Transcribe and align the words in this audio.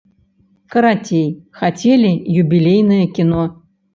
Карацей, 0.75 1.27
хацелі 1.59 2.11
юбілейнае 2.45 3.01
кіно. 3.19 3.43